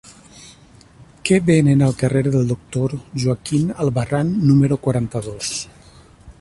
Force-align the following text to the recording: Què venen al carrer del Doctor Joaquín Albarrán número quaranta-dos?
Què 1.29 1.37
venen 1.49 1.83
al 1.89 1.93
carrer 1.99 2.23
del 2.37 2.49
Doctor 2.53 2.97
Joaquín 3.25 3.69
Albarrán 3.85 4.35
número 4.51 4.83
quaranta-dos? 4.89 5.55